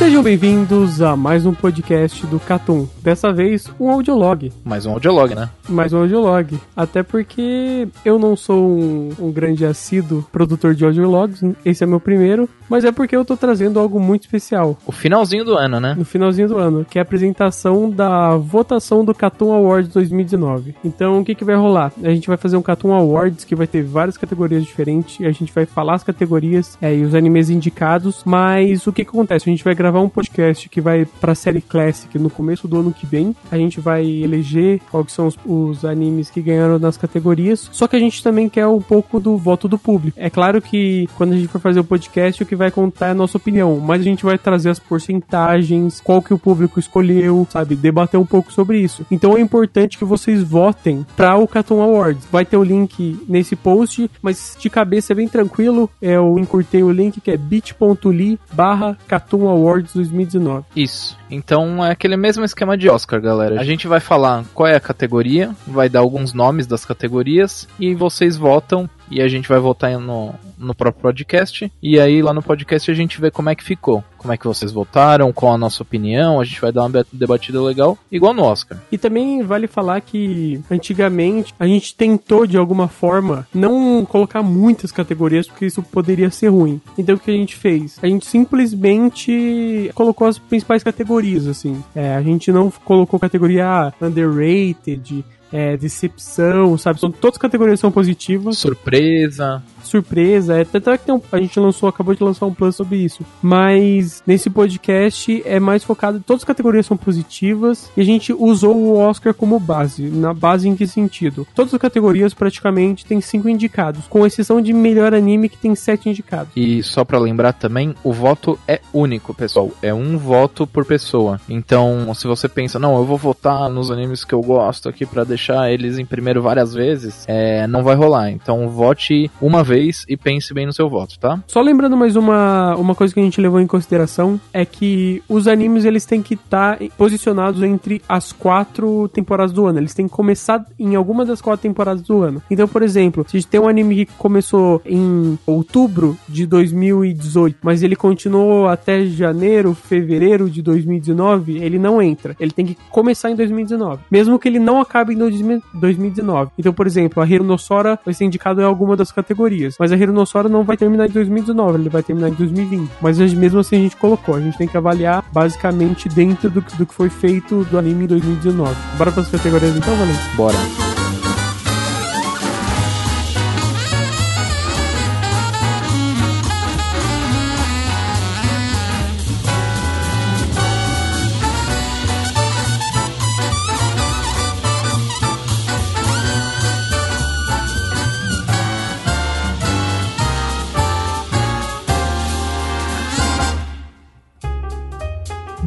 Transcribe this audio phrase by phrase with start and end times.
[0.00, 2.88] Sejam bem-vindos a mais um podcast do Catum.
[3.02, 4.50] Dessa vez, um audiolog.
[4.64, 5.50] Mais um audiolog, né?
[5.68, 6.58] Mais um audiolog.
[6.74, 12.00] Até porque eu não sou um, um grande assíduo produtor de audiologs, esse é meu
[12.00, 14.78] primeiro, mas é porque eu tô trazendo algo muito especial.
[14.86, 15.94] O finalzinho do ano, né?
[15.94, 20.76] No finalzinho do ano, que é a apresentação da votação do Catum Awards 2019.
[20.82, 21.92] Então, o que que vai rolar?
[22.02, 25.32] A gente vai fazer um Catum Awards que vai ter várias categorias diferentes, e a
[25.32, 29.46] gente vai falar as categorias é, e os animes indicados, mas o que que acontece?
[29.46, 32.92] A gente vai gravar um podcast que vai pra série Classic no começo do ano
[32.92, 33.34] que vem.
[33.50, 37.68] A gente vai eleger quais são os, os animes que ganharam nas categorias.
[37.72, 40.18] Só que a gente também quer um pouco do voto do público.
[40.20, 43.10] É claro que quando a gente for fazer o podcast, o que vai contar é
[43.10, 47.46] a nossa opinião, mas a gente vai trazer as porcentagens, qual que o público escolheu,
[47.50, 47.74] sabe?
[47.74, 49.04] Debater um pouco sobre isso.
[49.10, 52.26] Então é importante que vocês votem para o Cartoon Awards.
[52.30, 55.88] Vai ter o link nesse post, mas de cabeça é bem tranquilo.
[56.00, 58.98] Eu encurtei o link que é bit.ly barra
[59.32, 60.64] Awards 2019.
[60.74, 61.16] Isso.
[61.30, 63.60] Então é aquele mesmo esquema de Oscar, galera.
[63.60, 67.94] A gente vai falar qual é a categoria, vai dar alguns nomes das categorias e
[67.94, 71.72] vocês votam e a gente vai votar no, no próprio podcast.
[71.82, 74.04] E aí lá no podcast a gente vê como é que ficou.
[74.18, 77.60] Como é que vocês votaram, qual a nossa opinião, a gente vai dar uma debatida
[77.62, 78.78] legal, igual no Oscar.
[78.92, 84.92] E também vale falar que antigamente a gente tentou de alguma forma não colocar muitas
[84.92, 86.80] categorias, porque isso poderia ser ruim.
[86.98, 87.98] Então o que a gente fez?
[88.02, 91.82] A gente simplesmente colocou as principais categorias, assim.
[91.94, 97.00] É, a gente não colocou categoria underrated, é, decepção, sabe?
[97.00, 98.58] São, todas as categorias são positivas.
[98.58, 100.58] Surpresa surpresa.
[100.58, 103.24] É, tanto é que um, a gente lançou, acabou de lançar um plano sobre isso.
[103.42, 108.76] Mas nesse podcast é mais focado, todas as categorias são positivas e a gente usou
[108.76, 110.04] o Oscar como base.
[110.04, 111.46] Na base em que sentido?
[111.54, 116.08] Todas as categorias praticamente tem cinco indicados, com exceção de melhor anime que tem sete
[116.08, 116.52] indicados.
[116.54, 119.70] E só para lembrar também, o voto é único, pessoal.
[119.82, 121.40] É um voto por pessoa.
[121.48, 125.24] Então, se você pensa, não, eu vou votar nos animes que eu gosto aqui para
[125.24, 128.30] deixar eles em primeiro várias vezes, é, não vai rolar.
[128.30, 131.42] Então, vote uma vez e pense bem no seu voto, tá?
[131.46, 135.48] Só lembrando mais uma, uma coisa que a gente levou em consideração é que os
[135.48, 139.78] animes eles têm que estar tá posicionados entre as quatro temporadas do ano.
[139.78, 142.42] Eles têm que começar em alguma das quatro temporadas do ano.
[142.50, 147.96] Então, por exemplo, se tem um anime que começou em outubro de 2018, mas ele
[147.96, 152.36] continuou até janeiro, fevereiro de 2019, ele não entra.
[152.38, 156.50] Ele tem que começar em 2019, mesmo que ele não acabe em 2019.
[156.58, 159.76] Então, por exemplo, a Hironossora vai ser indicado em alguma das categorias dias.
[159.78, 162.90] Mas a Rinossoro não vai terminar em 2019, ele vai terminar em 2020.
[163.00, 166.86] Mas mesmo assim a gente colocou, a gente tem que avaliar basicamente dentro do, do
[166.86, 168.74] que foi feito do anime em 2019.
[168.96, 170.36] Bora para as categorias então, Valente?
[170.36, 170.89] Bora.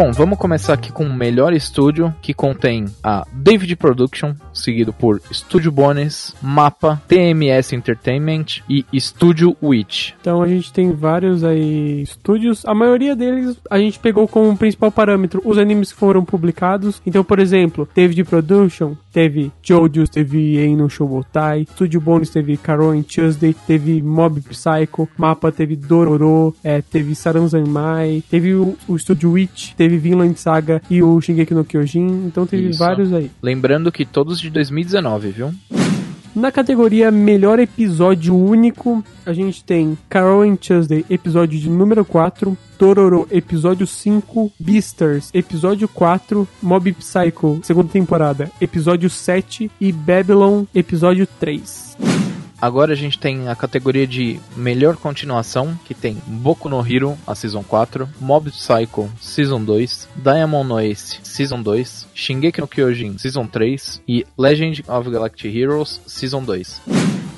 [0.00, 5.20] Bom, vamos começar aqui com o melhor estúdio, que contém a David Production, seguido por
[5.30, 10.12] Studio Bones, Mapa, TMS Entertainment e Studio Witch.
[10.18, 14.90] Então a gente tem vários aí estúdios, a maioria deles a gente pegou como principal
[14.90, 17.02] parâmetro os animes que foram publicados.
[17.04, 23.54] Então, por exemplo, David Production teve Jojo's, teve Eino Shobotai, Studio Bones teve Carol Tuesday,
[23.66, 29.89] teve Mob Psycho, Mapa teve Dororo, é, teve Saranzanmai, teve o, o Studio Witch, teve
[29.98, 32.78] Vinland Saga e o Shingeki no Kyojin, então teve Isso.
[32.78, 33.30] vários aí.
[33.42, 35.54] Lembrando que todos de 2019, viu?
[36.34, 42.56] Na categoria Melhor Episódio Único, a gente tem Carol and Tuesday, episódio de número 4,
[42.78, 51.26] Tororo, episódio 5, Beasters, episódio 4, Mob Psycho, segunda temporada, episódio 7 e Babylon, episódio
[51.26, 51.96] 3.
[52.60, 57.34] Agora a gente tem a categoria de melhor continuação, que tem Boku no Hero, a
[57.34, 63.46] Season 4, Mob Psycho, Season 2, Diamond no Ace, Season 2, Shingeki no Kyojin, Season
[63.46, 66.82] 3 e Legend of Galactic Heroes, Season 2.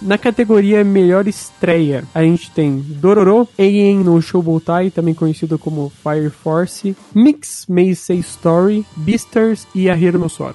[0.00, 6.30] Na categoria Melhor Estreia, a gente tem Dororo, Eien no Shoubutai, também conhecido como Fire
[6.30, 10.54] Force, Mix Meisei Story, Beasters e a Hero no Sora.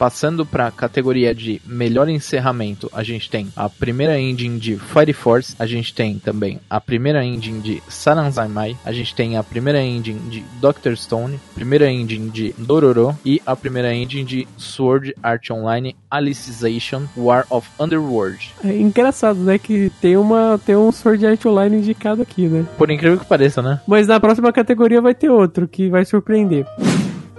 [0.00, 5.12] Passando para a categoria de melhor encerramento, a gente tem a primeira engine de Fire
[5.12, 9.82] Force, a gente tem também a primeira engine de Saranzai a gente tem a primeira
[9.82, 15.50] engine de Doctor Stone, primeira engine de Dororo e a primeira engine de Sword Art
[15.50, 18.54] Online Alicization War of Underworld.
[18.64, 22.64] É engraçado, né, que tem uma tem um Sword Art Online indicado aqui, né?
[22.78, 23.82] Por incrível que pareça, né?
[23.86, 26.64] Mas na próxima categoria vai ter outro que vai surpreender.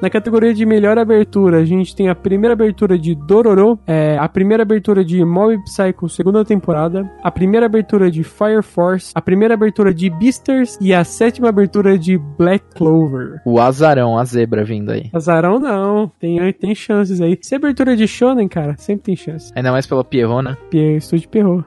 [0.01, 4.27] Na categoria de melhor abertura, a gente tem a primeira abertura de Dororo, é, a
[4.27, 9.53] primeira abertura de Mob Psycho segunda temporada, a primeira abertura de Fire Force, a primeira
[9.53, 13.41] abertura de Beasters e a sétima abertura de Black Clover.
[13.45, 15.11] O azarão, a zebra vindo aí.
[15.13, 17.37] Azarão não, tem, tem chances aí.
[17.39, 19.53] Se é abertura de Shonen, cara, sempre tem chance.
[19.55, 20.57] Ainda mais pela Pierrot, né?
[20.71, 21.63] Pierre, Estúdio Pierrot.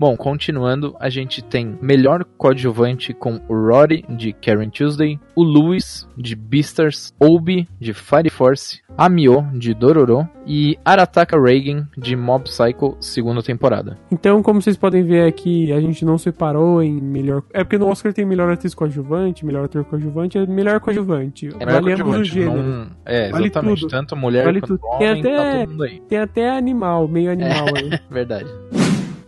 [0.00, 6.08] Bom, continuando, a gente tem melhor coadjuvante com o Rory de Karen Tuesday, o Lewis
[6.16, 12.44] de Beastars, Obi de Fire Force, a Mio de Dororo e Arataka Reagan de Mob
[12.44, 13.98] Psycho segunda temporada.
[14.10, 17.42] Então, como vocês podem ver aqui, a gente não separou em melhor.
[17.52, 21.50] É porque no Oscar tem melhor atriz coadjuvante, melhor ator coadjuvante, é melhor coadjuvante.
[21.60, 22.86] É melhor coadjuvante, não...
[23.04, 23.80] É, Vale exatamente.
[23.80, 23.90] tudo.
[23.90, 24.86] Tanto mulher Vale quanto tudo.
[24.94, 26.00] homem, Tem tá até- aí.
[26.08, 28.00] Tem até animal, meio animal aí.
[28.10, 28.48] Verdade.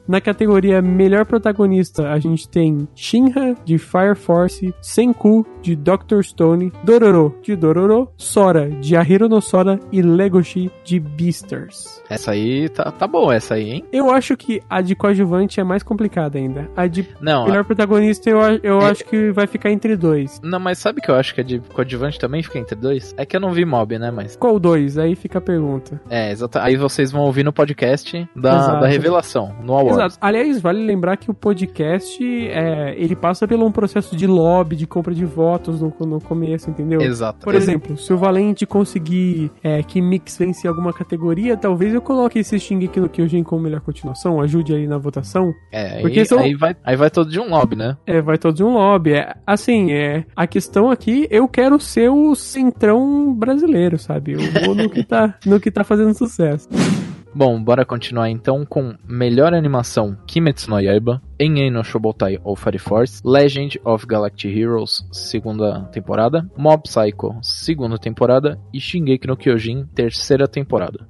[0.07, 6.23] Na categoria Melhor Protagonista, a gente tem Shinra, de Fire Force, Senku, de Dr.
[6.23, 12.03] Stone, Dororo, de Dororo, Sora, de Ahiro no Sora e Legoshi, de Beasters.
[12.11, 13.85] Essa aí tá, tá boa, essa aí, hein?
[13.93, 16.69] Eu acho que a de coadjuvante é mais complicada ainda.
[16.77, 18.91] A de Não, melhor protagonista eu, a- eu É.
[18.91, 20.41] acho que vai ficar entre dois.
[20.43, 23.15] não, mas sabe que eu acho que a de coadjuvante também fica entre dois?
[23.17, 24.11] É que eu não vi mob, né?
[24.11, 24.37] Mas.
[24.37, 24.99] Qual dois?
[24.99, 26.01] Aí fica a pergunta.
[26.11, 26.59] É, exato.
[26.59, 28.81] Aí vocês vão ouvir no podcast da, Exato.
[28.81, 29.92] da revelação, no Award.
[29.95, 30.17] Exato.
[30.21, 34.87] Aliás, vale lembrar que o podcast é, ele passa por um processo de lobby, de
[34.87, 37.01] compra de votos no, no começo, entendeu?
[37.01, 37.41] Exato.
[37.45, 42.39] Por exemplo, se o Valente conseguir é, que Mix vence alguma categoria, talvez eu coloque
[42.39, 45.53] esse Shingeki no Kyojin como melhor continuação, ajude aí na votação.
[45.71, 47.97] É, Porque aí, são- aí, vai, aí vai todo de um lobby, né?
[48.07, 49.13] É, vai todos em um lobby.
[49.15, 54.33] É, assim, é, a questão aqui, eu quero ser o centrão brasileiro, sabe?
[54.33, 56.69] Eu vou no que tá, no que tá fazendo sucesso.
[57.35, 62.79] Bom, bora continuar então com melhor animação Kimetsu no Yaiba, Enei no Shobotai ou Fire
[62.79, 69.87] Force, Legend of Galactic Heroes, segunda temporada, Mob Psycho, segunda temporada e Shingeki no Kyojin,
[69.95, 71.07] terceira temporada.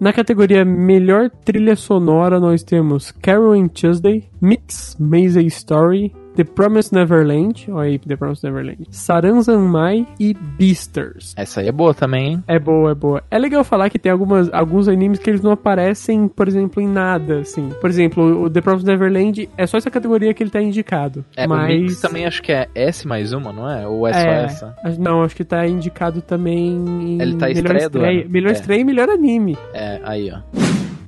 [0.00, 6.92] Na categoria Melhor Trilha Sonora, nós temos Carol and Tuesday, Mix Maze Story, The Promised
[6.94, 11.34] Neverland, olha aí, The Promised Neverland, Saranzanmai e Beasters.
[11.36, 12.44] Essa aí é boa também, hein?
[12.46, 13.22] É boa, é boa.
[13.30, 16.88] É legal falar que tem algumas, alguns animes que eles não aparecem, por exemplo, em
[16.88, 17.70] nada, assim.
[17.80, 21.24] Por exemplo, o The Promised Neverland é só essa categoria que ele tá indicado.
[21.36, 22.00] É, mas...
[22.00, 23.86] também acho que é S mais uma, não é?
[23.86, 24.76] Ou é só É, essa?
[24.98, 28.52] Não, acho que tá indicado também em Ele tá estreia do estreia, melhor É.
[28.52, 29.58] estreia e melhor anime.
[29.74, 30.40] É, aí ó.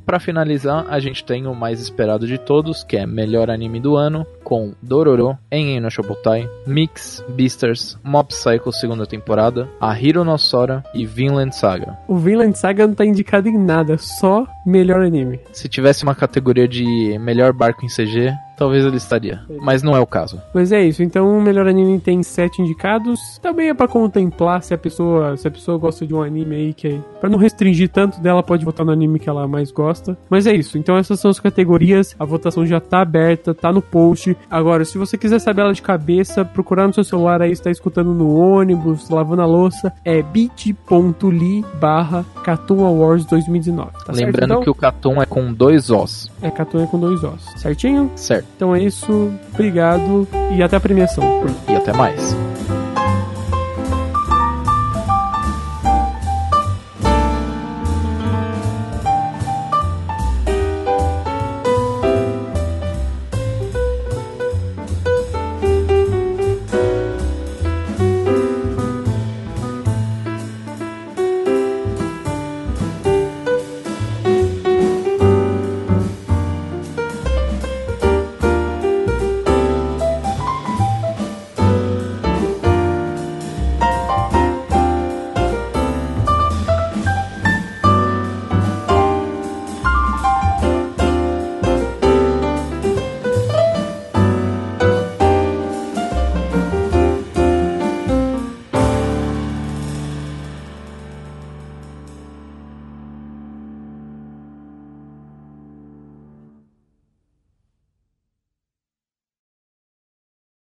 [0.04, 3.94] Pra finalizar, a gente tem o mais esperado de todos, que é melhor anime do
[3.96, 10.36] ano, com Dororo, Enei no Shobutai, Mix, Beasters, Mob Psycho segunda temporada, A Hiro no
[10.36, 11.96] Sora e Vinland Saga.
[12.06, 15.40] O Vinland Saga não tá indicado em nada, só melhor anime.
[15.52, 20.00] Se tivesse uma categoria de melhor barco em CG, talvez ele estaria, mas não é
[20.00, 20.40] o caso.
[20.54, 23.38] Mas é isso, então o melhor anime tem sete indicados.
[23.40, 26.74] Também é pra contemplar se a pessoa, se a pessoa gosta de um anime aí
[26.74, 30.16] que é, para não restringir tanto dela pode votar no anime que ela mais gosta.
[30.30, 30.78] Mas é isso.
[30.78, 32.14] Então essas são as categorias.
[32.18, 34.36] A votação já tá aberta, tá no post.
[34.50, 38.12] Agora, se você quiser saber ela de cabeça, procurar no seu celular aí, está escutando
[38.12, 43.90] no ônibus, lavando a louça, é bit.ly barra Cartoon Awards 2019.
[43.92, 44.16] Tá certo?
[44.16, 47.60] Lembrando Então, que o Catum é com dois Os, é Cartoon é com dois ossos.
[47.60, 48.10] Certinho?
[48.16, 48.46] certo?
[48.56, 49.32] Então é isso.
[49.52, 51.24] Obrigado e até a premiação.
[51.68, 52.36] E até mais.